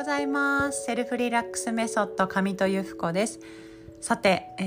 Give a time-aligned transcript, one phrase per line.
[0.00, 0.86] ございます。
[0.86, 3.38] セルフリラックスメソッド上戸由布子です。
[4.00, 4.62] さて、え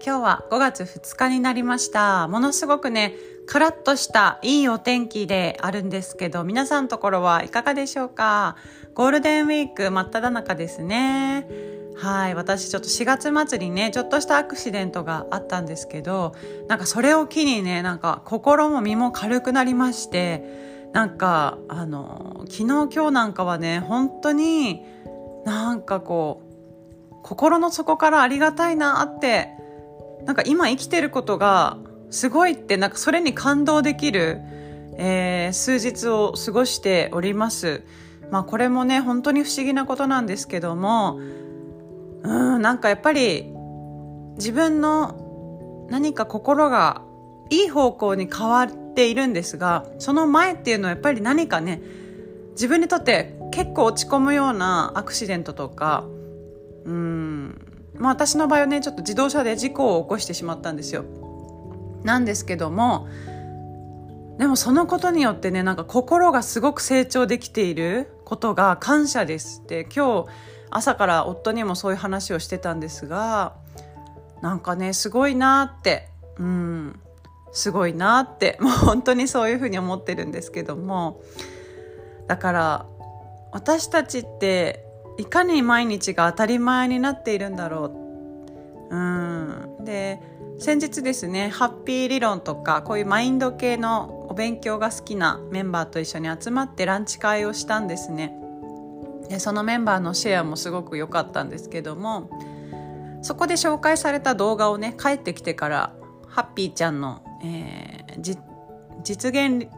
[0.00, 2.26] ー、今日は5月2日になりました。
[2.26, 3.14] ものすごくね
[3.46, 8.56] カラッとしたいいお天気であるんですけど皆さんのところはいかがでしょうか
[8.94, 11.46] ゴールデンウィーク真っ只中ですね
[11.94, 16.34] はい私ちょっと4月末にねちょっとしたアクシデントがあったんですけど
[16.66, 24.82] なんかそれを機にねなんか心も身も軽くなりましてなんかあの昨日今日なんかはね本当に
[25.44, 26.42] なんかこ
[27.12, 29.50] う心の底からありがたいなって
[30.24, 31.78] なんか今生きてることが
[32.10, 34.40] すごいってなんかそれに感動できる、
[34.96, 37.82] えー、数日を過ごしております。
[38.30, 41.18] まあこれもね本当に不思議なことなんですけども
[42.22, 43.50] うんなんかやっぱり
[44.36, 47.02] 自分の何か心が
[47.50, 51.80] いい方向に変わってているんですがその前っていうのはやっぱり何かね
[52.50, 56.04] 自分にとって結構落ち込むようなアクシデントとか
[56.84, 61.04] うんまあ私の場合はねちょっと自動車で事故を起こしてしまったんですよ。
[62.02, 63.06] なんですけども
[64.38, 70.28] でもそのことによってねなんか心がすごく成長できていることが感謝ですって今日
[70.70, 73.54] 朝から夫にもそういう話をしてたんですが
[74.42, 77.00] なんかねすごいなってうん
[77.52, 81.20] すごいなって もう本当にそういうふうに思ってるんですけども
[82.26, 82.86] だから
[83.52, 84.84] 私たちって
[85.16, 87.90] いかに毎日が当たり前になっているんだろ
[88.90, 88.94] う。
[88.94, 90.20] うん、で
[90.58, 98.34] 先日ですねハッピー理論とかこういうマインド系のお勉強が好きなメンバーと一緒に集まってランチ会をしたんですね。
[99.28, 102.30] でそのメンバーのシェアもすごく良かったんですけども
[103.22, 105.92] そこで紹介された動画をね帰ってきてから
[106.28, 108.20] ハッピーちゃんのえー、
[109.02, 109.68] 実現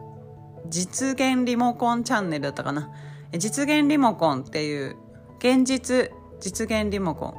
[0.69, 2.89] 実現リモコンチャンネルだったかな？
[3.33, 4.95] 実現リモコンっていう
[5.39, 7.33] 現実実現リモコン。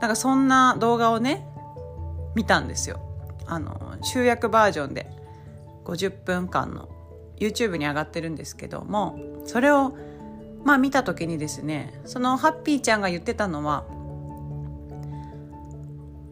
[0.00, 1.46] なんかそんな動画をね
[2.34, 3.00] 見たんですよ。
[3.46, 5.10] あの集約バージョンで
[5.84, 6.88] 50分間の
[7.38, 9.96] YouTube に上がってるんですけどもそれを
[10.64, 13.84] まあ見た時にですねそのハッピーちゃんが言ってたのは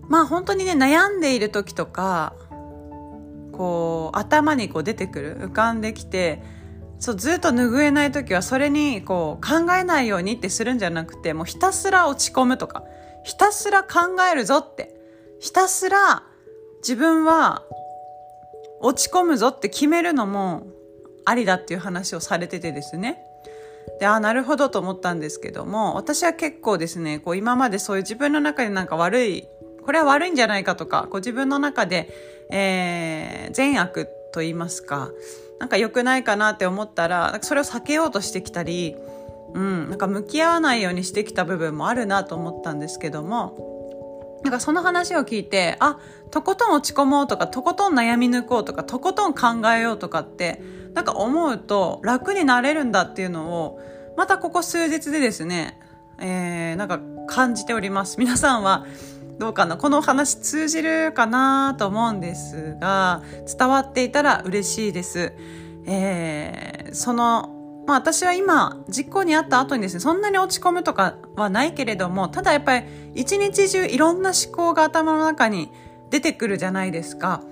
[0.09, 2.35] まあ本当にね悩んでいる時とか
[3.57, 6.43] こう頭にこう出てくる浮かんできて
[6.99, 12.85] そうずっと拭えない時はそれにこう考えないようにってするんじゃなくてもうひたすら落ち込むとか
[13.25, 14.95] ひたすら考えるぞって
[15.41, 16.25] ひたすら
[16.79, 17.63] 自分は
[18.81, 20.67] 落ち込むぞって決めるのも
[21.25, 23.19] ありだっていう話をされててですね。
[23.99, 29.49] で、ああ、なるほどと思ったんですけども、私は結構ですね、こう今までそういう自分の中でなんか悪い、
[29.83, 32.11] これは悪いんじゃないかとか、こう自分の中で
[32.51, 35.11] えー、善悪と言いますか、
[35.59, 38.97] なんか良くないかなって思ったら、それを避けようとしてきたり、
[39.55, 45.99] うん、なんか向き合わないようにしてきた部分もあるなと思ったんですけども、なんかその話を聞いて、あ、
[46.31, 50.61] とことん落ち込もうとか、とことん悩み抜こうとか、とことん考えようとかって、
[50.93, 53.81] なんか思うと楽になれるんだっていうのを、
[54.17, 55.81] またここ数日でですね、
[56.21, 58.19] えー、なんか感じております。
[58.19, 58.85] 皆さんは
[59.39, 59.77] どうかな？
[59.77, 65.33] この話通じるかなと思うんですが伝わっていたら嬉しいです。
[65.87, 67.51] えー、その
[67.87, 75.71] まあ私は今実行にあった後にですねそんなに落ち込むとかはないけれどもただやっぱり一日中いろんな思考が頭の中に
[76.11, 77.43] 出てくるじゃないですか。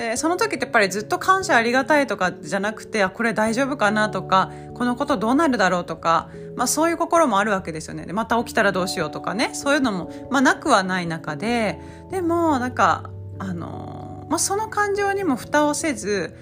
[0.00, 8.06] えー、その時ってやっぱりずっと感謝ありがたいとかじゃなくてあこれ大丈夫かなとかこのことどうなるだろうとか、まあ、そういう心もあるわけですよね。
[8.06, 9.50] でまた起きたらどうしようとかね。
[9.52, 11.78] そういうのも、まあ、なくはない中で
[12.10, 16.34] でもなんかあの、まあ、その感情にも蓋をせず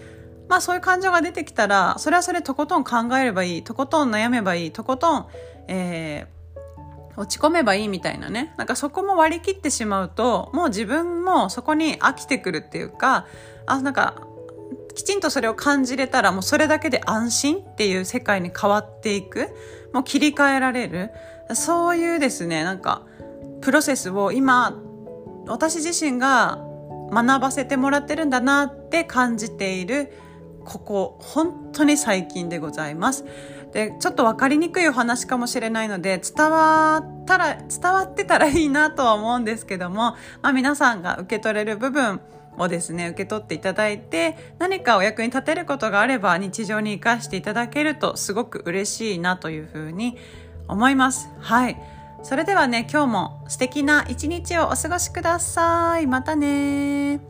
[0.48, 5.26] まあそういう感情が出てきたらそれはそれとことん考えればいいとことん悩めばいいとことん、
[5.66, 6.37] えー
[7.18, 8.54] 落ち込めばいいみたいなね。
[8.56, 13.26] なんかそこも割り切ってしまうと、もう自分もそこに飽きてくるっていうか、
[13.66, 14.22] あ、なんか、
[14.94, 19.48] きちんとそれを感じれたらもうそれだけで安心っていう世界に変わっていく。
[19.92, 21.10] もう切り替えられる。
[21.54, 23.02] そういうですね、なんか、
[23.60, 24.80] プロセスを今、
[25.46, 26.58] 私自身が
[27.10, 30.12] 学ばせてもらってるんだなって感じている、
[30.68, 33.24] ここ、本当に最近でございます。
[33.72, 42.22] でちょっと分かりにくいお話かもしれないので伝わったら伝わってたらいいなとは思うんですけども、まあ、皆さんが受け取れる部分
[42.56, 50.16] をですね受け取っていただいて何かお役に立てることがあれば日常に生かしていただけるとすごく嬉しいなというふうに
[50.66, 51.28] 思います。
[51.40, 51.76] はい
[52.22, 56.06] それではね今日も素敵な一日をお過ごしください。
[56.06, 57.20] またね